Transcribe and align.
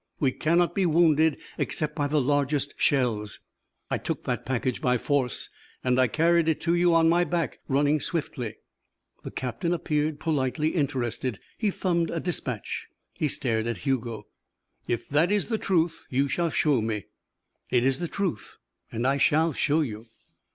We 0.19 0.31
cannot 0.31 0.73
be 0.73 0.87
wounded 0.87 1.37
except 1.59 1.93
by 1.95 2.07
the 2.07 2.19
largest 2.19 2.73
shells. 2.75 3.39
I 3.91 3.99
took 3.99 4.23
that 4.23 4.47
package 4.47 4.81
by 4.81 4.97
force 4.97 5.51
and 5.83 5.99
I 5.99 6.07
carried 6.07 6.49
it 6.49 6.59
to 6.61 6.73
you 6.73 6.95
on 6.95 7.07
my 7.07 7.23
back, 7.23 7.59
running 7.67 7.99
swiftly." 7.99 8.55
The 9.23 9.29
captain 9.29 9.73
appeared 9.75 10.19
politely 10.19 10.69
interested. 10.69 11.39
He 11.59 11.69
thumbed 11.69 12.09
a 12.09 12.19
dispatch. 12.19 12.87
He 13.13 13.27
stared 13.27 13.67
at 13.67 13.85
Hugo. 13.85 14.25
"If 14.87 15.07
that 15.09 15.31
is 15.31 15.49
the 15.49 15.59
truth, 15.59 16.07
you 16.09 16.27
shall 16.27 16.49
show 16.49 16.81
me." 16.81 17.05
"It 17.69 17.85
is 17.85 17.99
the 17.99 18.07
truth 18.07 18.57
and 18.91 19.05
I 19.05 19.17
shall 19.17 19.53
show 19.53 19.81
you." 19.81 20.07